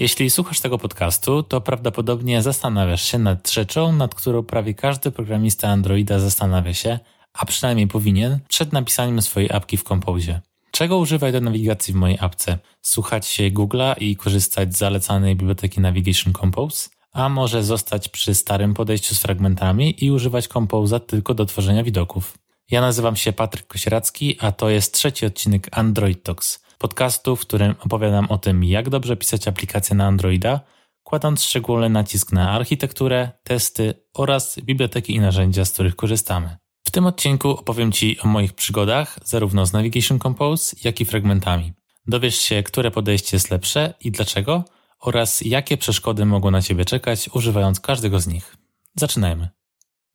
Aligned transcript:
Jeśli 0.00 0.30
słuchasz 0.30 0.60
tego 0.60 0.78
podcastu, 0.78 1.42
to 1.42 1.60
prawdopodobnie 1.60 2.42
zastanawiasz 2.42 3.02
się 3.02 3.18
nad 3.18 3.50
rzeczą, 3.50 3.92
nad 3.92 4.14
którą 4.14 4.42
prawie 4.42 4.74
każdy 4.74 5.10
programista 5.10 5.68
Androida 5.68 6.18
zastanawia 6.18 6.74
się, 6.74 6.98
a 7.32 7.46
przynajmniej 7.46 7.86
powinien, 7.86 8.38
przed 8.48 8.72
napisaniem 8.72 9.22
swojej 9.22 9.52
apki 9.52 9.76
w 9.76 9.84
Compose. 9.84 10.40
Czego 10.70 10.98
używaj 10.98 11.32
do 11.32 11.40
nawigacji 11.40 11.94
w 11.94 11.96
mojej 11.96 12.18
apce? 12.20 12.58
Słuchać 12.82 13.26
się 13.26 13.42
Google'a 13.42 13.94
i 13.98 14.16
korzystać 14.16 14.74
z 14.74 14.78
zalecanej 14.78 15.36
biblioteki 15.36 15.80
Navigation 15.80 16.32
Compose? 16.32 16.88
A 17.12 17.28
może 17.28 17.64
zostać 17.64 18.08
przy 18.08 18.34
starym 18.34 18.74
podejściu 18.74 19.14
z 19.14 19.18
fragmentami 19.18 20.04
i 20.04 20.10
używać 20.10 20.48
Compose'a 20.48 21.00
tylko 21.00 21.34
do 21.34 21.46
tworzenia 21.46 21.84
widoków? 21.84 22.38
Ja 22.70 22.80
nazywam 22.80 23.16
się 23.16 23.32
Patryk 23.32 23.66
Kosieracki, 23.66 24.36
a 24.40 24.52
to 24.52 24.70
jest 24.70 24.94
trzeci 24.94 25.26
odcinek 25.26 25.68
Android 25.78 26.22
Talks, 26.22 26.63
podcastu, 26.84 27.36
w 27.36 27.40
którym 27.40 27.74
opowiadam 27.80 28.26
o 28.30 28.38
tym, 28.38 28.64
jak 28.64 28.88
dobrze 28.88 29.16
pisać 29.16 29.48
aplikacje 29.48 29.96
na 29.96 30.06
Androida, 30.06 30.60
kładąc 31.02 31.42
szczególny 31.42 31.88
nacisk 31.88 32.32
na 32.32 32.50
architekturę, 32.50 33.30
testy 33.42 33.94
oraz 34.14 34.60
biblioteki 34.60 35.14
i 35.14 35.20
narzędzia, 35.20 35.64
z 35.64 35.72
których 35.72 35.96
korzystamy. 35.96 36.56
W 36.86 36.90
tym 36.90 37.06
odcinku 37.06 37.50
opowiem 37.50 37.92
Ci 37.92 38.20
o 38.20 38.28
moich 38.28 38.52
przygodach, 38.52 39.18
zarówno 39.24 39.66
z 39.66 39.72
Navigation 39.72 40.18
Compose, 40.18 40.76
jak 40.84 41.00
i 41.00 41.04
fragmentami. 41.04 41.72
Dowiesz 42.06 42.36
się, 42.38 42.62
które 42.62 42.90
podejście 42.90 43.36
jest 43.36 43.50
lepsze 43.50 43.94
i 44.00 44.10
dlaczego, 44.10 44.64
oraz 45.00 45.40
jakie 45.40 45.76
przeszkody 45.76 46.24
mogą 46.26 46.50
na 46.50 46.62
Ciebie 46.62 46.84
czekać, 46.84 47.28
używając 47.34 47.80
każdego 47.80 48.20
z 48.20 48.26
nich. 48.26 48.56
Zaczynajmy. 48.96 49.48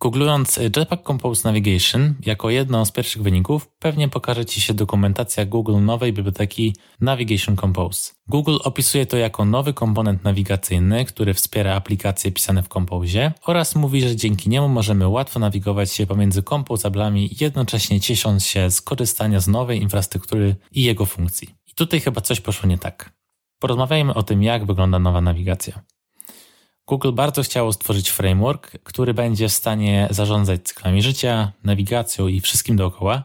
Googlując 0.02 0.58
Jetpack 0.58 1.03
Compose 1.03 1.49
Navigation 1.49 2.16
jako 2.26 2.49
jedno 2.49 2.85
z 2.85 2.91
pierwszych 2.91 3.21
wyników, 3.21 3.70
pewnie 3.80 4.09
pokaże 4.09 4.45
Ci 4.45 4.62
się 4.62 4.73
dokumentacja 4.73 5.45
Google 5.45 5.81
nowej 5.81 6.13
biblioteki 6.13 6.75
Navigation 7.02 7.55
Compose. 7.55 8.12
Google 8.27 8.58
opisuje 8.64 9.05
to 9.05 9.17
jako 9.17 9.45
nowy 9.45 9.73
komponent 9.73 10.23
nawigacyjny, 10.23 11.05
który 11.05 11.33
wspiera 11.33 11.75
aplikacje 11.75 12.31
pisane 12.31 12.64
w 12.64 12.67
Compose 12.67 13.31
oraz 13.45 13.75
mówi, 13.75 14.02
że 14.02 14.16
dzięki 14.16 14.50
niemu 14.50 14.70
możemy 14.70 15.08
łatwo 15.08 15.39
nawigować 15.39 15.92
się 15.92 16.08
pomiędzy 16.08 16.44
kompozablami, 16.44 17.30
jednocześnie 17.42 18.00
ciesząc 18.02 18.45
się 18.45 18.72
z 18.72 18.81
korzystania 18.81 19.39
z 19.39 19.47
nowej 19.47 19.81
infrastruktury 19.81 20.55
i 20.72 20.83
jego 20.83 21.05
funkcji. 21.05 21.50
I 21.67 21.73
tutaj 21.73 22.00
chyba 22.00 22.22
coś 22.22 22.42
poszło 22.42 22.70
nie 22.70 22.77
tak. 22.77 23.14
Porozmawiajmy 23.59 24.14
o 24.14 24.23
tym, 24.23 24.44
jak 24.44 24.66
wygląda 24.66 25.00
nowa 25.00 25.22
nawigacja. 25.22 25.81
Google 26.90 27.12
bardzo 27.12 27.44
chciało 27.44 27.73
stworzyć 27.73 28.09
framework, 28.09 28.72
który 28.84 29.14
będzie 29.14 29.50
w 29.50 29.52
stanie 29.52 30.08
zarządzać 30.12 30.64
cyklami 30.64 31.02
życia, 31.02 31.52
nawigacją 31.64 32.28
i 32.28 32.42
wszystkim 32.42 32.76
dookoła, 32.76 33.23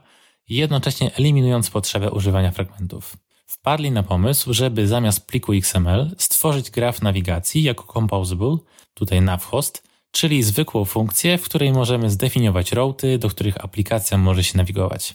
jednocześnie 0.49 1.15
eliminując 1.15 1.71
potrzebę 1.71 2.11
używania 2.11 2.51
fragmentów. 2.51 3.17
Wpadli 3.47 3.91
na 3.91 4.03
pomysł, 4.03 4.53
żeby 4.55 4.89
zamiast 4.89 5.27
pliku 5.27 5.53
XML 5.53 6.15
stworzyć 6.19 6.71
graf 6.71 7.03
nawigacji 7.03 7.63
jako 7.63 7.93
composable, 7.93 8.57
tutaj 8.95 9.23
navhost, 9.23 9.89
czyli 10.11 10.43
zwykłą 10.43 10.85
funkcję, 10.85 11.39
w 11.39 11.45
której 11.45 11.73
możemy 11.73 12.11
zdefiniować 12.11 12.73
routy, 12.73 13.19
do 13.19 13.29
których 13.29 13.65
aplikacja 13.65 14.19
może 14.19 14.45
się 14.45 14.59
nawigować. 14.59 15.15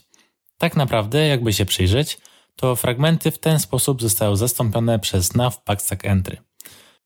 Tak 0.58 0.76
naprawdę, 0.76 1.26
jakby 1.26 1.52
się 1.52 1.66
przyjrzeć, 1.66 2.18
to 2.56 2.76
fragmenty 2.76 3.30
w 3.30 3.38
ten 3.38 3.58
sposób 3.58 4.02
zostały 4.02 4.36
zastąpione 4.36 4.98
przez 4.98 5.34
nav 5.34 5.62
entry. 6.02 6.49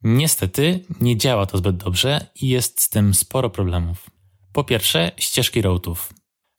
Niestety 0.04 0.84
nie 1.00 1.16
działa 1.16 1.46
to 1.46 1.58
zbyt 1.58 1.76
dobrze 1.76 2.26
i 2.40 2.48
jest 2.48 2.82
z 2.82 2.88
tym 2.88 3.14
sporo 3.14 3.50
problemów. 3.50 4.10
Po 4.52 4.64
pierwsze, 4.64 5.12
ścieżki 5.16 5.62
routów. 5.62 6.12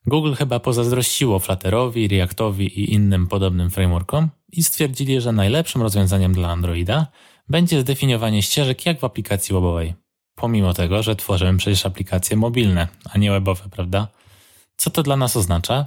Google 0.06 0.34
chyba 0.34 0.60
pozazdrościło 0.60 1.38
Flutterowi, 1.38 2.08
Reactowi 2.08 2.80
i 2.80 2.92
innym 2.94 3.26
podobnym 3.26 3.70
frameworkom 3.70 4.28
i 4.52 4.64
stwierdzili, 4.64 5.20
że 5.20 5.32
najlepszym 5.32 5.82
rozwiązaniem 5.82 6.32
dla 6.32 6.48
Androida 6.48 7.06
będzie 7.48 7.80
zdefiniowanie 7.80 8.42
ścieżek 8.42 8.86
jak 8.86 9.00
w 9.00 9.04
aplikacji 9.04 9.52
webowej. 9.52 9.94
Pomimo 10.34 10.74
tego, 10.74 11.02
że 11.02 11.16
tworzymy 11.16 11.58
przecież 11.58 11.86
aplikacje 11.86 12.36
mobilne, 12.36 12.88
a 13.10 13.18
nie 13.18 13.30
webowe, 13.30 13.64
prawda? 13.70 14.08
Co 14.76 14.90
to 14.90 15.02
dla 15.02 15.16
nas 15.16 15.36
oznacza? 15.36 15.86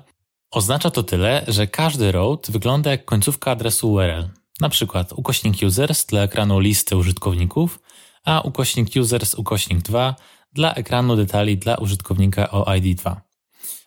Oznacza 0.52 0.92
to 0.92 1.04
tyle, 1.04 1.46
że 1.48 1.68
każdy 1.68 2.12
route 2.12 2.52
wygląda 2.52 2.92
jak 2.92 3.06
końcówka 3.06 3.52
adresu 3.52 3.92
URL, 3.92 4.30
na 4.60 4.70
przykład 4.70 5.14
ukośnik 5.14 5.56
users 5.68 6.06
dla 6.06 6.22
ekranu 6.22 6.60
listy 6.60 6.96
użytkowników, 6.96 7.80
a 8.26 8.42
ukośnik 8.42 8.96
users 8.96 9.36
ukośnik 9.36 9.80
2 9.82 10.16
dla 10.54 10.74
ekranu 10.74 11.16
detali 11.16 11.58
dla 11.58 11.76
użytkownika 11.76 12.52
o 12.52 12.76
ID 12.76 12.98
2. 12.98 13.22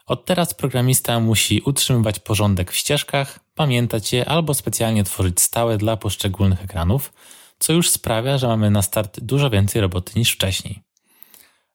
Od 0.06 0.24
teraz 0.24 0.54
programista 0.54 1.20
musi 1.20 1.60
utrzymywać 1.60 2.18
porządek 2.18 2.72
w 2.72 2.76
ścieżkach, 2.76 3.40
pamiętać 3.54 4.12
je 4.12 4.28
albo 4.28 4.54
specjalnie 4.54 5.04
tworzyć 5.04 5.40
stałe 5.40 5.78
dla 5.78 5.96
poszczególnych 5.96 6.64
ekranów, 6.64 7.12
co 7.58 7.72
już 7.72 7.90
sprawia, 7.90 8.38
że 8.38 8.48
mamy 8.48 8.70
na 8.70 8.82
start 8.82 9.20
dużo 9.20 9.50
więcej 9.50 9.80
roboty 9.80 10.12
niż 10.18 10.32
wcześniej. 10.32 10.82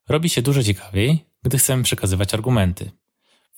Robi 0.08 0.28
się 0.28 0.42
dużo 0.42 0.62
ciekawiej, 0.62 1.24
gdy 1.42 1.58
chcemy 1.58 1.82
przekazywać 1.82 2.34
argumenty. 2.34 2.90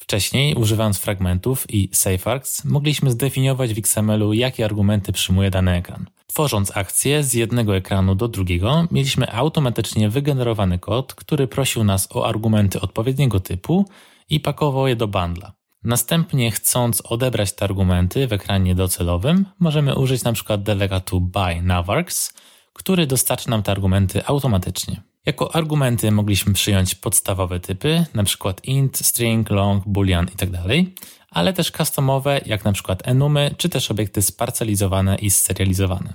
Wcześniej, 0.01 0.55
używając 0.55 0.99
fragmentów 0.99 1.71
i 1.75 1.89
SafeArgs, 1.93 2.65
mogliśmy 2.65 3.11
zdefiniować 3.11 3.75
w 3.75 3.79
XML-u, 3.79 4.33
jakie 4.33 4.65
argumenty 4.65 5.13
przyjmuje 5.13 5.51
dany 5.51 5.71
ekran. 5.71 6.07
Tworząc 6.27 6.77
akcję 6.77 7.25
z 7.25 7.35
jednego 7.35 7.77
ekranu 7.77 8.15
do 8.15 8.29
drugiego, 8.29 8.87
mieliśmy 8.91 9.33
automatycznie 9.33 10.09
wygenerowany 10.09 10.79
kod, 10.79 11.15
który 11.15 11.49
prosił 11.49 11.85
nas 11.85 12.09
o 12.11 12.27
argumenty 12.27 12.81
odpowiedniego 12.81 13.41
typu 13.41 13.85
i 14.31 14.41
pakował 14.41 14.87
je 14.87 14.97
do 14.97 15.09
bundla. 15.09 15.53
Następnie, 15.85 16.51
chcąc 16.51 17.01
odebrać 17.01 17.53
te 17.53 17.65
argumenty 17.65 18.27
w 18.27 18.33
ekranie 18.33 18.75
docelowym, 18.75 19.47
możemy 19.59 19.95
użyć 19.97 20.23
np. 20.23 20.59
delegatu 20.59 21.21
by 21.21 21.63
navargs, 21.63 22.35
który 22.73 23.07
dostarczy 23.07 23.51
nam 23.51 23.63
te 23.63 23.73
argumenty 23.73 24.27
automatycznie. 24.27 25.10
Jako 25.27 25.55
argumenty 25.55 26.13
mogliśmy 26.13 26.53
przyjąć 26.53 26.95
podstawowe 26.95 27.61
typy, 27.61 28.07
np. 28.15 28.55
int, 28.63 28.99
string, 28.99 29.51
long, 29.51 29.85
boolean 29.87 30.27
itd., 30.27 30.63
tak 30.67 31.07
ale 31.31 31.53
też 31.53 31.71
customowe, 31.71 32.41
jak 32.47 32.67
np. 32.67 32.97
enumy, 33.05 33.55
czy 33.59 33.69
też 33.69 33.91
obiekty 33.91 34.23
sparcelizowane 34.23 35.17
i 35.17 35.31
serializowane. 35.31 36.13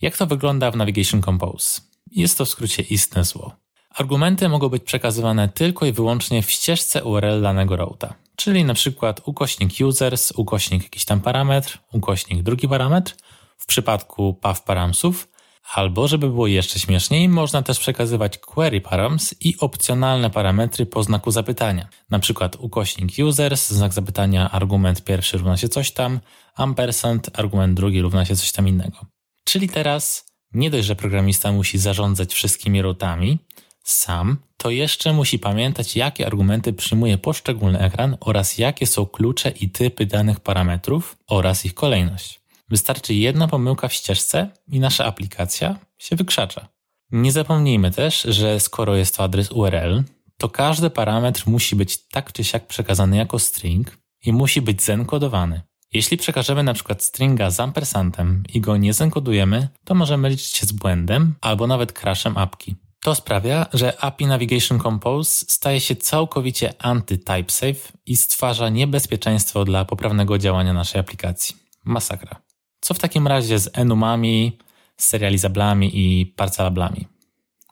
Jak 0.00 0.16
to 0.16 0.26
wygląda 0.26 0.70
w 0.70 0.76
Navigation 0.76 1.22
Compose? 1.22 1.80
Jest 2.10 2.38
to 2.38 2.44
w 2.44 2.48
skrócie 2.48 2.82
istne 2.82 3.24
zło. 3.24 3.56
Argumenty 3.90 4.48
mogą 4.48 4.68
być 4.68 4.84
przekazywane 4.84 5.48
tylko 5.48 5.86
i 5.86 5.92
wyłącznie 5.92 6.42
w 6.42 6.50
ścieżce 6.50 7.04
URL 7.04 7.42
danego 7.42 7.76
routa, 7.76 8.14
czyli 8.36 8.60
np. 8.60 9.14
ukośnik 9.24 9.72
users, 9.86 10.32
ukośnik 10.32 10.82
jakiś 10.82 11.04
tam 11.04 11.20
parametr, 11.20 11.78
ukośnik 11.92 12.42
drugi 12.42 12.68
parametr, 12.68 13.14
w 13.58 13.66
przypadku 13.66 14.34
path 14.34 14.64
paramsów, 14.64 15.28
Albo, 15.74 16.08
żeby 16.08 16.28
było 16.28 16.46
jeszcze 16.46 16.78
śmieszniej, 16.78 17.28
można 17.28 17.62
też 17.62 17.78
przekazywać 17.78 18.38
query 18.38 18.80
params 18.80 19.34
i 19.40 19.58
opcjonalne 19.58 20.30
parametry 20.30 20.86
po 20.86 21.02
znaku 21.02 21.30
zapytania. 21.30 21.88
Na 22.10 22.18
przykład 22.18 22.56
ukośnik 22.56 23.10
users, 23.26 23.70
znak 23.70 23.92
zapytania, 23.92 24.50
argument 24.50 25.04
pierwszy 25.04 25.38
równa 25.38 25.56
się 25.56 25.68
coś 25.68 25.92
tam, 25.92 26.20
ampersand, 26.54 27.38
argument 27.38 27.74
drugi 27.74 28.00
równa 28.00 28.24
się 28.24 28.36
coś 28.36 28.52
tam 28.52 28.68
innego. 28.68 29.06
Czyli 29.44 29.68
teraz 29.68 30.26
nie 30.52 30.70
dość, 30.70 30.86
że 30.86 30.96
programista 30.96 31.52
musi 31.52 31.78
zarządzać 31.78 32.34
wszystkimi 32.34 32.82
routami 32.82 33.38
sam, 33.82 34.36
to 34.56 34.70
jeszcze 34.70 35.12
musi 35.12 35.38
pamiętać, 35.38 35.96
jakie 35.96 36.26
argumenty 36.26 36.72
przyjmuje 36.72 37.18
poszczególny 37.18 37.78
ekran 37.78 38.16
oraz 38.20 38.58
jakie 38.58 38.86
są 38.86 39.06
klucze 39.06 39.50
i 39.50 39.70
typy 39.70 40.06
danych 40.06 40.40
parametrów 40.40 41.16
oraz 41.26 41.64
ich 41.64 41.74
kolejność. 41.74 42.39
Wystarczy 42.70 43.14
jedna 43.14 43.48
pomyłka 43.48 43.88
w 43.88 43.92
ścieżce 43.92 44.48
i 44.68 44.80
nasza 44.80 45.04
aplikacja 45.04 45.76
się 45.98 46.16
wykrzacza. 46.16 46.68
Nie 47.12 47.32
zapomnijmy 47.32 47.90
też, 47.90 48.22
że 48.22 48.60
skoro 48.60 48.96
jest 48.96 49.16
to 49.16 49.22
adres 49.22 49.52
URL, 49.52 50.02
to 50.36 50.48
każdy 50.48 50.90
parametr 50.90 51.42
musi 51.46 51.76
być 51.76 52.08
tak 52.08 52.32
czy 52.32 52.44
siak 52.44 52.66
przekazany 52.66 53.16
jako 53.16 53.38
string 53.38 53.98
i 54.24 54.32
musi 54.32 54.62
być 54.62 54.82
zenkodowany. 54.82 55.62
Jeśli 55.92 56.16
przekażemy 56.16 56.62
na 56.62 56.74
przykład 56.74 57.02
stringa 57.02 57.50
z 57.50 57.60
ampersantem 57.60 58.42
i 58.54 58.60
go 58.60 58.76
nie 58.76 58.92
zenkodujemy, 58.92 59.68
to 59.84 59.94
możemy 59.94 60.28
liczyć 60.28 60.46
się 60.46 60.66
z 60.66 60.72
błędem 60.72 61.34
albo 61.40 61.66
nawet 61.66 61.92
crashem 61.92 62.38
apki. 62.38 62.76
To 63.02 63.14
sprawia, 63.14 63.66
że 63.72 64.00
API 64.00 64.26
Navigation 64.26 64.80
Compose 64.80 65.44
staje 65.48 65.80
się 65.80 65.96
całkowicie 65.96 66.74
anty-typesafe 66.78 67.92
i 68.06 68.16
stwarza 68.16 68.68
niebezpieczeństwo 68.68 69.64
dla 69.64 69.84
poprawnego 69.84 70.38
działania 70.38 70.72
naszej 70.72 71.00
aplikacji. 71.00 71.56
Masakra. 71.84 72.49
Co 72.80 72.94
w 72.94 72.98
takim 72.98 73.26
razie 73.26 73.58
z 73.58 73.70
enumami, 73.72 74.58
serializablami 74.96 75.90
i 75.94 76.26
parcelablami? 76.26 77.06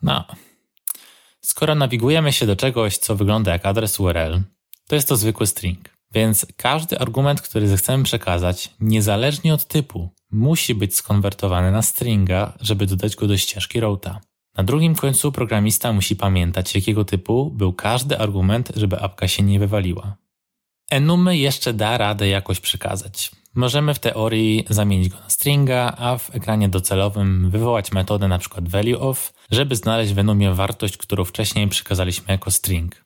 No, 0.03 0.25
skoro 1.41 1.75
nawigujemy 1.75 2.33
się 2.33 2.47
do 2.47 2.57
czegoś, 2.57 2.99
co 2.99 3.17
wygląda 3.17 3.53
jak 3.53 3.67
adres 3.67 4.01
URL, 4.01 4.43
to 4.89 4.95
jest 4.95 5.09
to 5.09 5.17
zwykły 5.17 5.47
string. 5.47 5.89
Więc 6.13 6.47
każdy 6.57 6.99
argument, 6.99 7.43
który 7.43 7.77
chcemy 7.77 8.05
przekazać, 8.05 8.71
niezależnie 8.81 9.55
od 9.55 9.65
typu, 9.65 10.09
musi 10.31 10.75
być 10.75 10.97
skonwertowany 10.97 11.73
na 11.73 11.83
stringa, 11.83 12.53
żeby 12.61 12.87
dodać 12.87 13.17
go 13.17 13.27
do 13.27 13.37
ścieżki 13.37 13.81
routa. 13.81 14.21
Na 14.55 14.65
drugim 14.65 14.95
końcu 14.95 15.33
programista 15.33 15.93
musi 15.93 16.17
pamiętać, 16.17 16.75
jakiego 16.75 17.05
typu 17.05 17.51
był 17.51 17.73
każdy 17.73 18.19
argument, 18.19 18.73
żeby 18.77 19.01
apka 19.01 19.29
się 19.29 19.43
nie 19.43 19.59
wywaliła. 19.59 20.17
Enumy 20.91 21.37
jeszcze 21.37 21.73
da 21.73 21.99
radę 21.99 22.29
jakoś 22.29 22.61
przekazać. 22.61 23.31
Możemy 23.55 23.95
w 23.95 23.99
teorii 23.99 24.65
zamienić 24.71 25.09
go 25.09 25.21
na 25.21 25.31
stringa, 25.31 25.95
a 25.99 26.19
w 26.19 26.35
ekranie 26.35 26.69
docelowym 26.69 27.51
wywołać 27.51 27.93
metodę 27.93 28.27
np. 28.27 28.61
valueOf, 28.61 29.33
żeby 29.51 29.77
znaleźć 29.77 30.13
w 30.13 30.19
enumie 30.19 30.55
wartość, 30.55 30.97
którą 30.97 31.25
wcześniej 31.25 31.69
przekazaliśmy 31.69 32.33
jako 32.33 32.51
string. 32.51 33.05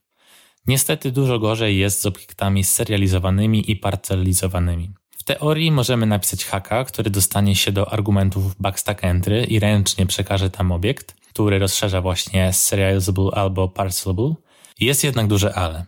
Niestety 0.66 1.12
dużo 1.12 1.38
gorzej 1.38 1.78
jest 1.78 2.00
z 2.00 2.06
obiektami 2.06 2.64
serializowanymi 2.64 3.70
i 3.70 3.76
parcelizowanymi. 3.76 4.90
W 5.10 5.24
teorii 5.24 5.72
możemy 5.72 6.06
napisać 6.06 6.44
haka, 6.44 6.84
który 6.84 7.10
dostanie 7.10 7.56
się 7.56 7.72
do 7.72 7.92
argumentów 7.92 8.54
backstack 8.60 9.04
entry 9.04 9.44
i 9.44 9.58
ręcznie 9.58 10.06
przekaże 10.06 10.50
tam 10.50 10.72
obiekt, 10.72 11.14
który 11.28 11.58
rozszerza 11.58 12.00
właśnie 12.00 12.52
serializable 12.52 13.30
albo 13.32 13.68
parcelable. 13.68 14.34
Jest 14.80 15.04
jednak 15.04 15.26
duże 15.26 15.54
ale. 15.54 15.86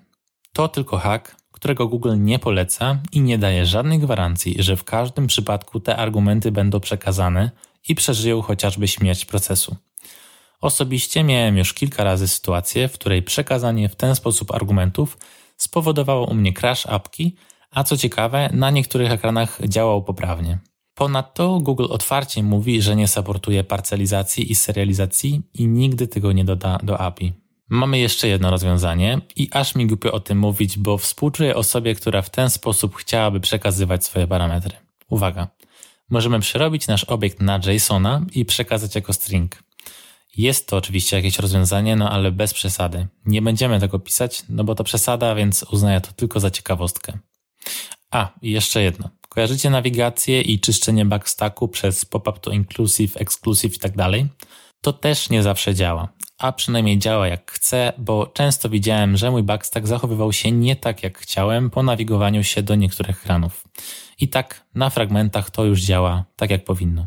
To 0.52 0.68
tylko 0.68 0.98
hack, 0.98 1.36
którego 1.64 1.88
Google 1.88 2.14
nie 2.18 2.38
poleca 2.38 2.98
i 3.12 3.20
nie 3.20 3.38
daje 3.38 3.66
żadnej 3.66 3.98
gwarancji, 3.98 4.56
że 4.58 4.76
w 4.76 4.84
każdym 4.84 5.26
przypadku 5.26 5.80
te 5.80 5.96
argumenty 5.96 6.52
będą 6.52 6.80
przekazane 6.80 7.50
i 7.88 7.94
przeżyją 7.94 8.42
chociażby 8.42 8.88
śmierć 8.88 9.24
procesu. 9.24 9.76
Osobiście 10.60 11.24
miałem 11.24 11.56
już 11.56 11.74
kilka 11.74 12.04
razy 12.04 12.28
sytuację, 12.28 12.88
w 12.88 12.92
której 12.92 13.22
przekazanie 13.22 13.88
w 13.88 13.96
ten 13.96 14.14
sposób 14.14 14.54
argumentów 14.54 15.18
spowodowało 15.56 16.26
u 16.26 16.34
mnie 16.34 16.52
crash 16.52 16.86
apki, 16.86 17.36
a 17.70 17.84
co 17.84 17.96
ciekawe, 17.96 18.50
na 18.52 18.70
niektórych 18.70 19.10
ekranach 19.10 19.60
działał 19.68 20.02
poprawnie. 20.02 20.58
Ponadto 20.94 21.60
Google 21.60 21.86
otwarcie 21.90 22.42
mówi, 22.42 22.82
że 22.82 22.96
nie 22.96 23.08
supportuje 23.08 23.64
parcelizacji 23.64 24.52
i 24.52 24.54
serializacji 24.54 25.42
i 25.54 25.66
nigdy 25.66 26.08
tego 26.08 26.32
nie 26.32 26.44
doda 26.44 26.78
do 26.82 27.00
API. 27.00 27.43
Mamy 27.68 27.98
jeszcze 27.98 28.28
jedno 28.28 28.50
rozwiązanie 28.50 29.20
i 29.36 29.48
aż 29.52 29.74
mi 29.74 29.86
głupio 29.86 30.12
o 30.12 30.20
tym 30.20 30.38
mówić, 30.38 30.78
bo 30.78 30.98
współczuję 30.98 31.56
osobie, 31.56 31.94
która 31.94 32.22
w 32.22 32.30
ten 32.30 32.50
sposób 32.50 32.96
chciałaby 32.96 33.40
przekazywać 33.40 34.04
swoje 34.04 34.26
parametry. 34.26 34.76
Uwaga. 35.08 35.48
Możemy 36.10 36.40
przerobić 36.40 36.86
nasz 36.86 37.04
obiekt 37.04 37.40
na 37.40 37.60
JSONa 37.66 38.26
i 38.34 38.44
przekazać 38.44 38.94
jako 38.94 39.12
string. 39.12 39.62
Jest 40.36 40.68
to 40.68 40.76
oczywiście 40.76 41.16
jakieś 41.16 41.38
rozwiązanie, 41.38 41.96
no 41.96 42.10
ale 42.10 42.32
bez 42.32 42.54
przesady. 42.54 43.06
Nie 43.26 43.42
będziemy 43.42 43.80
tego 43.80 43.98
pisać, 43.98 44.42
no 44.48 44.64
bo 44.64 44.74
to 44.74 44.84
przesada, 44.84 45.34
więc 45.34 45.62
uznaję 45.62 46.00
to 46.00 46.12
tylko 46.12 46.40
za 46.40 46.50
ciekawostkę. 46.50 47.18
A, 48.10 48.32
i 48.42 48.50
jeszcze 48.50 48.82
jedno. 48.82 49.10
Kojarzycie 49.28 49.70
nawigację 49.70 50.40
i 50.40 50.60
czyszczenie 50.60 51.04
backstacku 51.04 51.68
przez 51.68 52.04
pop-up 52.04 52.38
to 52.40 52.50
inclusive, 52.50 53.16
exclusive 53.16 53.76
i 53.76 53.78
tak 53.78 53.96
dalej? 53.96 54.26
To 54.84 54.92
też 54.92 55.30
nie 55.30 55.42
zawsze 55.42 55.74
działa, 55.74 56.08
a 56.38 56.52
przynajmniej 56.52 56.98
działa 56.98 57.28
jak 57.28 57.52
chcę, 57.52 57.92
bo 57.98 58.26
często 58.26 58.68
widziałem, 58.68 59.16
że 59.16 59.30
mój 59.30 59.42
backstack 59.42 59.86
zachowywał 59.86 60.32
się 60.32 60.52
nie 60.52 60.76
tak 60.76 61.02
jak 61.02 61.18
chciałem 61.18 61.70
po 61.70 61.82
nawigowaniu 61.82 62.44
się 62.44 62.62
do 62.62 62.74
niektórych 62.74 63.22
ekranów. 63.22 63.64
I 64.18 64.28
tak 64.28 64.64
na 64.74 64.90
fragmentach 64.90 65.50
to 65.50 65.64
już 65.64 65.80
działa 65.80 66.24
tak 66.36 66.50
jak 66.50 66.64
powinno. 66.64 67.06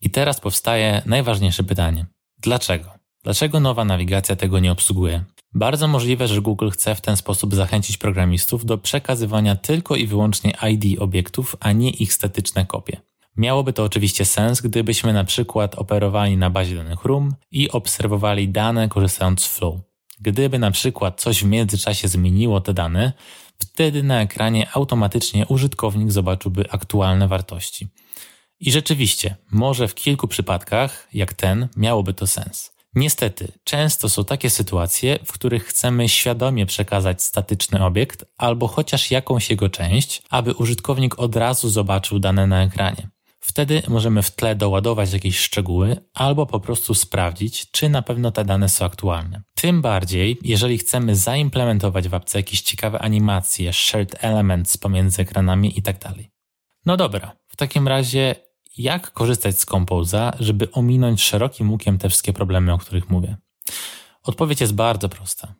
I 0.00 0.10
teraz 0.10 0.40
powstaje 0.40 1.02
najważniejsze 1.06 1.64
pytanie. 1.64 2.06
Dlaczego? 2.38 2.90
Dlaczego 3.22 3.60
nowa 3.60 3.84
nawigacja 3.84 4.36
tego 4.36 4.58
nie 4.58 4.72
obsługuje? 4.72 5.24
Bardzo 5.52 5.88
możliwe, 5.88 6.28
że 6.28 6.40
Google 6.40 6.70
chce 6.70 6.94
w 6.94 7.00
ten 7.00 7.16
sposób 7.16 7.54
zachęcić 7.54 7.96
programistów 7.96 8.64
do 8.64 8.78
przekazywania 8.78 9.56
tylko 9.56 9.96
i 9.96 10.06
wyłącznie 10.06 10.52
ID 10.70 11.00
obiektów, 11.00 11.56
a 11.60 11.72
nie 11.72 11.90
ich 11.90 12.12
statyczne 12.12 12.66
kopie. 12.66 13.00
Miałoby 13.36 13.72
to 13.72 13.84
oczywiście 13.84 14.24
sens, 14.24 14.60
gdybyśmy 14.60 15.12
na 15.12 15.24
przykład 15.24 15.74
operowali 15.74 16.36
na 16.36 16.50
bazie 16.50 16.76
danych 16.76 17.04
room 17.04 17.34
i 17.50 17.70
obserwowali 17.70 18.48
dane 18.48 18.88
korzystając 18.88 19.44
z 19.44 19.46
flow. 19.46 19.74
Gdyby 20.20 20.58
na 20.58 20.70
przykład 20.70 21.20
coś 21.20 21.44
w 21.44 21.46
międzyczasie 21.46 22.08
zmieniło 22.08 22.60
te 22.60 22.74
dane, 22.74 23.12
wtedy 23.58 24.02
na 24.02 24.20
ekranie 24.20 24.68
automatycznie 24.74 25.46
użytkownik 25.46 26.12
zobaczyłby 26.12 26.70
aktualne 26.70 27.28
wartości. 27.28 27.88
I 28.60 28.72
rzeczywiście, 28.72 29.36
może 29.50 29.88
w 29.88 29.94
kilku 29.94 30.28
przypadkach, 30.28 31.08
jak 31.12 31.32
ten, 31.32 31.68
miałoby 31.76 32.14
to 32.14 32.26
sens. 32.26 32.74
Niestety, 32.94 33.52
często 33.64 34.08
są 34.08 34.24
takie 34.24 34.50
sytuacje, 34.50 35.18
w 35.24 35.32
których 35.32 35.64
chcemy 35.64 36.08
świadomie 36.08 36.66
przekazać 36.66 37.22
statyczny 37.22 37.84
obiekt 37.84 38.24
albo 38.38 38.68
chociaż 38.68 39.10
jakąś 39.10 39.50
jego 39.50 39.68
część, 39.68 40.22
aby 40.30 40.54
użytkownik 40.54 41.18
od 41.18 41.36
razu 41.36 41.70
zobaczył 41.70 42.18
dane 42.18 42.46
na 42.46 42.62
ekranie. 42.62 43.13
Wtedy 43.46 43.82
możemy 43.88 44.22
w 44.22 44.30
tle 44.30 44.54
doładować 44.54 45.12
jakieś 45.12 45.38
szczegóły 45.38 45.96
albo 46.14 46.46
po 46.46 46.60
prostu 46.60 46.94
sprawdzić, 46.94 47.70
czy 47.70 47.88
na 47.88 48.02
pewno 48.02 48.30
te 48.30 48.44
dane 48.44 48.68
są 48.68 48.84
aktualne. 48.84 49.42
Tym 49.54 49.82
bardziej, 49.82 50.38
jeżeli 50.42 50.78
chcemy 50.78 51.16
zaimplementować 51.16 52.08
w 52.08 52.14
apce 52.14 52.38
jakieś 52.38 52.60
ciekawe 52.60 52.98
animacje, 52.98 53.72
shared 53.72 54.24
elements 54.24 54.76
pomiędzy 54.76 55.22
ekranami 55.22 55.76
itd. 55.76 55.98
Tak 55.98 56.14
no 56.86 56.96
dobra, 56.96 57.36
w 57.48 57.56
takim 57.56 57.88
razie 57.88 58.34
jak 58.76 59.12
korzystać 59.12 59.60
z 59.60 59.66
Compose'a, 59.66 60.32
żeby 60.40 60.70
ominąć 60.70 61.22
szerokim 61.22 61.70
łukiem 61.70 61.98
te 61.98 62.08
wszystkie 62.08 62.32
problemy, 62.32 62.72
o 62.72 62.78
których 62.78 63.10
mówię? 63.10 63.36
Odpowiedź 64.22 64.60
jest 64.60 64.74
bardzo 64.74 65.08
prosta. 65.08 65.54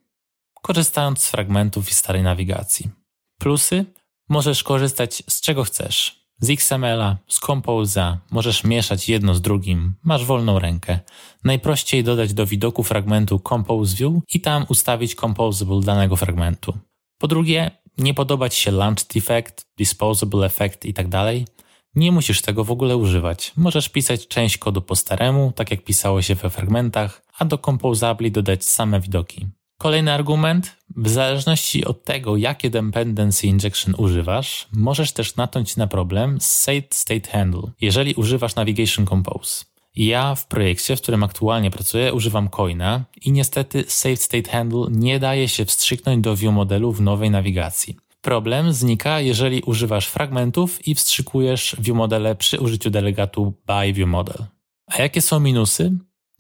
Korzystając 0.63 1.23
z 1.23 1.31
fragmentów 1.31 1.91
i 1.91 1.95
starej 1.95 2.23
nawigacji. 2.23 2.91
Plusy? 3.39 3.85
Możesz 4.29 4.63
korzystać 4.63 5.23
z 5.29 5.41
czego 5.41 5.65
chcesz. 5.65 6.24
Z 6.41 6.51
XML-a, 6.51 7.17
z 7.29 7.41
Compose'a, 7.41 8.17
możesz 8.31 8.65
mieszać 8.65 9.09
jedno 9.09 9.35
z 9.35 9.41
drugim, 9.41 9.95
masz 10.05 10.25
wolną 10.25 10.59
rękę. 10.59 10.99
Najprościej 11.45 12.05
dodać 12.05 12.35
do 12.35 12.47
widoku 12.47 12.83
fragmentu 12.83 13.41
Compose 13.49 13.97
View 13.97 14.13
i 14.35 14.41
tam 14.41 14.67
ustawić 14.69 15.15
Composable 15.15 15.81
danego 15.81 16.17
fragmentu. 16.17 16.79
Po 17.19 17.29
drugie, 17.29 17.71
nie 17.99 18.15
podobać 18.15 18.55
się 18.55 18.71
Launched 18.71 19.17
Effect, 19.17 19.67
Disposable 19.79 20.47
Effect 20.47 20.85
itd., 20.85 21.11
tak 21.11 21.55
nie 21.95 22.13
musisz 22.13 22.43
tego 22.43 22.65
w 22.65 22.71
ogóle 22.71 22.97
używać. 22.97 23.53
Możesz 23.57 23.89
pisać 23.89 24.29
część 24.29 24.59
kodu 24.59 24.83
po 24.83 24.97
staremu, 24.97 25.53
tak 25.57 25.71
jak 25.71 25.85
pisało 25.85 26.23
się 26.23 26.35
we 26.35 26.51
fragmentach, 26.51 27.23
a 27.39 27.45
do 27.45 27.59
Composably 27.59 28.31
dodać 28.31 28.65
same 28.65 29.01
widoki. 29.01 29.47
Kolejny 29.85 30.13
argument. 30.13 30.77
W 30.97 31.09
zależności 31.09 31.85
od 31.85 32.05
tego, 32.05 32.37
jakie 32.37 32.71
dependency 32.71 33.47
injection 33.47 33.95
używasz, 33.99 34.69
możesz 34.73 35.13
też 35.13 35.37
natknąć 35.37 35.77
na 35.77 35.87
problem 35.87 36.41
z 36.41 36.47
State 36.47 36.87
State 36.91 37.31
Handle, 37.31 37.63
jeżeli 37.81 38.15
używasz 38.15 38.55
Navigation 38.55 39.07
Compose. 39.07 39.65
Ja 39.97 40.35
w 40.35 40.47
projekcie, 40.47 40.97
w 40.97 41.03
którym 41.03 41.23
aktualnie 41.23 41.71
pracuję, 41.71 42.13
używam 42.13 42.49
Coina 42.49 43.05
i 43.23 43.33
niestety 43.33 43.85
Save 43.89 44.17
State 44.17 44.51
Handle 44.51 44.87
nie 44.91 45.19
daje 45.19 45.49
się 45.49 45.65
wstrzyknąć 45.65 46.25
do 46.25 46.37
view 46.37 46.53
modelu 46.53 46.93
w 46.93 47.01
nowej 47.01 47.31
nawigacji. 47.31 47.97
Problem 48.21 48.73
znika, 48.73 49.21
jeżeli 49.21 49.63
używasz 49.63 50.07
fragmentów 50.07 50.89
i 50.89 50.95
wstrzykujesz 50.95 51.77
viewmodele 51.79 52.35
przy 52.35 52.61
użyciu 52.61 52.91
delegatu 52.91 53.55
by 53.67 53.93
viewmodel. 53.93 54.47
A 54.87 55.03
jakie 55.03 55.23
są 55.23 55.41
minusy? 55.41 55.93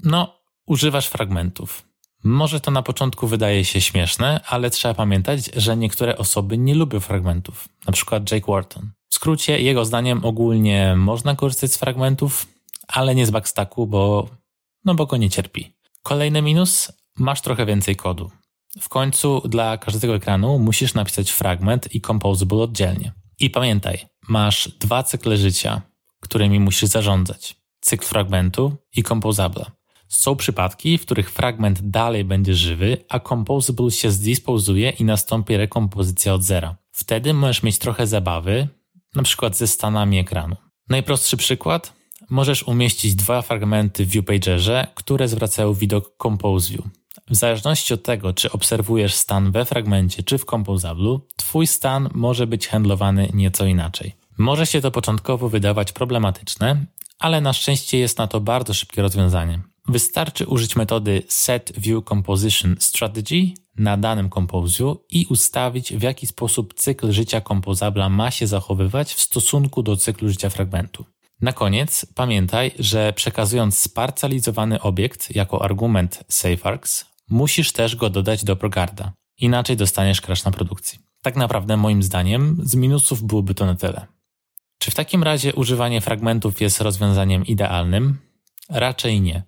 No, 0.04 0.34
używasz 0.66 1.06
fragmentów. 1.06 1.93
Może 2.24 2.60
to 2.60 2.70
na 2.70 2.82
początku 2.82 3.26
wydaje 3.26 3.64
się 3.64 3.80
śmieszne, 3.80 4.40
ale 4.46 4.70
trzeba 4.70 4.94
pamiętać, 4.94 5.50
że 5.56 5.76
niektóre 5.76 6.18
osoby 6.18 6.58
nie 6.58 6.74
lubią 6.74 7.00
fragmentów, 7.00 7.68
na 7.86 7.92
przykład 7.92 8.32
Jake 8.32 8.52
Wharton. 8.52 8.90
W 9.08 9.14
skrócie, 9.14 9.60
jego 9.60 9.84
zdaniem 9.84 10.24
ogólnie 10.24 10.96
można 10.96 11.36
korzystać 11.36 11.72
z 11.72 11.76
fragmentów, 11.76 12.46
ale 12.88 13.14
nie 13.14 13.26
z 13.26 13.30
backstacku, 13.30 13.86
bo, 13.86 14.28
no 14.84 14.94
bo 14.94 15.06
go 15.06 15.16
nie 15.16 15.30
cierpi. 15.30 15.72
Kolejny 16.02 16.42
minus, 16.42 16.92
masz 17.18 17.40
trochę 17.40 17.66
więcej 17.66 17.96
kodu. 17.96 18.30
W 18.80 18.88
końcu 18.88 19.42
dla 19.48 19.78
każdego 19.78 20.14
ekranu 20.14 20.58
musisz 20.58 20.94
napisać 20.94 21.30
fragment 21.30 21.94
i 21.94 22.00
composable 22.00 22.58
oddzielnie. 22.58 23.12
I 23.38 23.50
pamiętaj, 23.50 24.06
masz 24.28 24.68
dwa 24.68 25.02
cykle 25.02 25.36
życia, 25.36 25.82
którymi 26.20 26.60
musisz 26.60 26.88
zarządzać. 26.88 27.56
Cykl 27.80 28.06
fragmentu 28.06 28.76
i 28.96 29.02
composable. 29.02 29.64
Są 30.14 30.36
przypadki, 30.36 30.98
w 30.98 31.02
których 31.02 31.30
fragment 31.30 31.90
dalej 31.90 32.24
będzie 32.24 32.54
żywy, 32.54 32.96
a 33.08 33.20
composable 33.20 33.90
się 33.90 34.10
zdisposuje 34.10 34.90
i 34.90 35.04
nastąpi 35.04 35.56
rekompozycja 35.56 36.34
od 36.34 36.42
zera. 36.42 36.76
Wtedy 36.92 37.34
możesz 37.34 37.62
mieć 37.62 37.78
trochę 37.78 38.06
zabawy, 38.06 38.68
na 39.14 39.22
przykład 39.22 39.56
ze 39.56 39.66
stanami 39.66 40.18
ekranu. 40.18 40.56
Najprostszy 40.88 41.36
przykład? 41.36 41.92
Możesz 42.30 42.62
umieścić 42.62 43.14
dwa 43.14 43.42
fragmenty 43.42 44.04
w 44.04 44.08
viewpagerze, 44.08 44.86
które 44.94 45.28
zwracają 45.28 45.74
widok 45.74 46.16
compose 46.22 46.70
view. 46.70 46.84
W 47.30 47.34
zależności 47.34 47.94
od 47.94 48.02
tego, 48.02 48.32
czy 48.32 48.52
obserwujesz 48.52 49.14
stan 49.14 49.52
we 49.52 49.64
fragmencie 49.64 50.22
czy 50.22 50.38
w 50.38 50.44
Composable, 50.44 51.18
Twój 51.36 51.66
stan 51.66 52.08
może 52.14 52.46
być 52.46 52.68
handlowany 52.68 53.30
nieco 53.32 53.66
inaczej. 53.66 54.12
Może 54.38 54.66
się 54.66 54.80
to 54.80 54.90
początkowo 54.90 55.48
wydawać 55.48 55.92
problematyczne, 55.92 56.86
ale 57.18 57.40
na 57.40 57.52
szczęście 57.52 57.98
jest 57.98 58.18
na 58.18 58.26
to 58.26 58.40
bardzo 58.40 58.74
szybkie 58.74 59.02
rozwiązanie. 59.02 59.73
Wystarczy 59.88 60.46
użyć 60.46 60.76
metody 60.76 61.22
Set 61.28 61.72
View 61.78 62.04
Composition 62.04 62.76
Strategy 62.78 63.52
na 63.76 63.96
danym 63.96 64.30
Compose 64.30 64.94
i 65.10 65.26
ustawić 65.26 65.92
w 65.92 66.02
jaki 66.02 66.26
sposób 66.26 66.74
cykl 66.74 67.12
życia 67.12 67.40
Composabla 67.40 68.08
ma 68.08 68.30
się 68.30 68.46
zachowywać 68.46 69.14
w 69.14 69.20
stosunku 69.20 69.82
do 69.82 69.96
cyklu 69.96 70.28
życia 70.28 70.50
fragmentu. 70.50 71.04
Na 71.40 71.52
koniec 71.52 72.06
pamiętaj, 72.14 72.70
że 72.78 73.12
przekazując 73.12 73.78
sparcalizowany 73.78 74.80
obiekt 74.80 75.34
jako 75.34 75.64
argument 75.64 76.24
SafeArgs, 76.28 77.04
musisz 77.30 77.72
też 77.72 77.96
go 77.96 78.10
dodać 78.10 78.44
do 78.44 78.56
Progarda. 78.56 79.12
Inaczej 79.38 79.76
dostaniesz 79.76 80.20
crash 80.20 80.44
na 80.44 80.50
produkcji. 80.50 80.98
Tak 81.22 81.36
naprawdę, 81.36 81.76
moim 81.76 82.02
zdaniem, 82.02 82.60
z 82.62 82.74
minusów 82.74 83.22
byłoby 83.22 83.54
to 83.54 83.66
na 83.66 83.74
tyle. 83.74 84.06
Czy 84.78 84.90
w 84.90 84.94
takim 84.94 85.22
razie 85.22 85.54
używanie 85.54 86.00
fragmentów 86.00 86.60
jest 86.60 86.80
rozwiązaniem 86.80 87.46
idealnym? 87.46 88.18
Raczej 88.68 89.20
nie. 89.20 89.42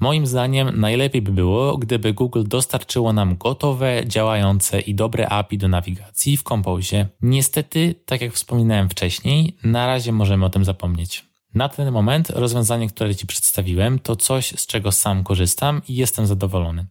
Moim 0.00 0.26
zdaniem 0.26 0.80
najlepiej 0.80 1.22
by 1.22 1.32
było, 1.32 1.78
gdyby 1.78 2.12
Google 2.12 2.42
dostarczyło 2.46 3.12
nam 3.12 3.36
gotowe, 3.36 4.02
działające 4.06 4.80
i 4.80 4.94
dobre 4.94 5.28
API 5.28 5.58
do 5.58 5.68
nawigacji 5.68 6.36
w 6.36 6.42
Compose. 6.42 7.06
Niestety, 7.22 7.94
tak 8.06 8.20
jak 8.20 8.32
wspominałem 8.32 8.88
wcześniej, 8.88 9.56
na 9.64 9.86
razie 9.86 10.12
możemy 10.12 10.44
o 10.44 10.50
tym 10.50 10.64
zapomnieć. 10.64 11.24
Na 11.54 11.68
ten 11.68 11.92
moment 11.92 12.30
rozwiązanie, 12.30 12.88
które 12.88 13.14
Ci 13.14 13.26
przedstawiłem, 13.26 13.98
to 13.98 14.16
coś, 14.16 14.46
z 14.46 14.66
czego 14.66 14.92
sam 14.92 15.24
korzystam 15.24 15.82
i 15.88 15.94
jestem 15.94 16.26
zadowolony. 16.26 16.86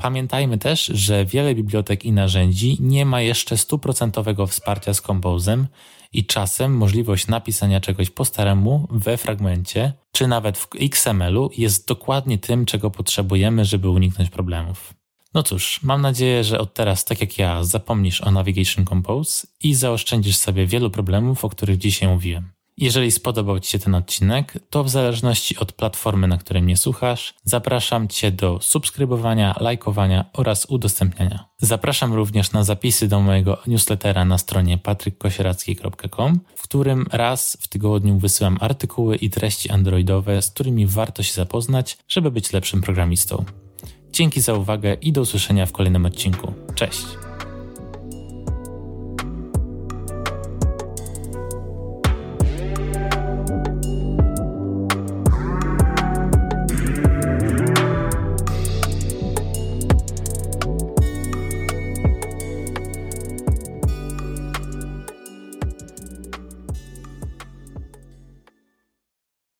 Pamiętajmy 0.00 0.58
też, 0.58 0.86
że 0.86 1.24
wiele 1.24 1.54
bibliotek 1.54 2.04
i 2.04 2.12
narzędzi 2.12 2.76
nie 2.80 3.06
ma 3.06 3.20
jeszcze 3.20 3.56
stuprocentowego 3.56 4.46
wsparcia 4.46 4.94
z 4.94 5.02
Compose'em 5.02 5.64
i 6.12 6.26
czasem 6.26 6.76
możliwość 6.76 7.26
napisania 7.26 7.80
czegoś 7.80 8.10
po 8.10 8.24
staremu 8.24 8.88
we 8.90 9.16
fragmencie, 9.16 9.92
czy 10.12 10.26
nawet 10.26 10.58
w 10.58 10.68
XML-u 10.80 11.50
jest 11.56 11.88
dokładnie 11.88 12.38
tym, 12.38 12.66
czego 12.66 12.90
potrzebujemy, 12.90 13.64
żeby 13.64 13.90
uniknąć 13.90 14.30
problemów. 14.30 14.94
No 15.34 15.42
cóż, 15.42 15.82
mam 15.82 16.02
nadzieję, 16.02 16.44
że 16.44 16.58
od 16.58 16.74
teraz, 16.74 17.04
tak 17.04 17.20
jak 17.20 17.38
ja, 17.38 17.64
zapomnisz 17.64 18.20
o 18.20 18.30
Navigation 18.30 18.84
Compose 18.84 19.46
i 19.62 19.74
zaoszczędzisz 19.74 20.36
sobie 20.36 20.66
wielu 20.66 20.90
problemów, 20.90 21.44
o 21.44 21.48
których 21.48 21.78
dzisiaj 21.78 22.08
mówiłem. 22.08 22.52
Jeżeli 22.80 23.10
spodobał 23.10 23.60
Ci 23.60 23.70
się 23.70 23.78
ten 23.78 23.94
odcinek, 23.94 24.54
to 24.70 24.84
w 24.84 24.88
zależności 24.88 25.56
od 25.56 25.72
platformy, 25.72 26.28
na 26.28 26.38
której 26.38 26.62
mnie 26.62 26.76
słuchasz, 26.76 27.34
zapraszam 27.44 28.08
Cię 28.08 28.32
do 28.32 28.58
subskrybowania, 28.60 29.54
lajkowania 29.60 30.24
oraz 30.32 30.66
udostępniania. 30.66 31.44
Zapraszam 31.58 32.14
również 32.14 32.52
na 32.52 32.64
zapisy 32.64 33.08
do 33.08 33.20
mojego 33.20 33.58
newslettera 33.66 34.24
na 34.24 34.38
stronie 34.38 34.78
patrykkosieracki.com, 34.78 36.40
w 36.54 36.62
którym 36.62 37.06
raz 37.12 37.58
w 37.60 37.68
tygodniu 37.68 38.18
wysyłam 38.18 38.58
artykuły 38.60 39.16
i 39.16 39.30
treści 39.30 39.70
androidowe, 39.70 40.42
z 40.42 40.50
którymi 40.50 40.86
warto 40.86 41.22
się 41.22 41.32
zapoznać, 41.32 41.98
żeby 42.08 42.30
być 42.30 42.52
lepszym 42.52 42.80
programistą. 42.80 43.44
Dzięki 44.12 44.40
za 44.40 44.54
uwagę 44.54 44.94
i 44.94 45.12
do 45.12 45.20
usłyszenia 45.20 45.66
w 45.66 45.72
kolejnym 45.72 46.06
odcinku. 46.06 46.52
Cześć! 46.74 47.29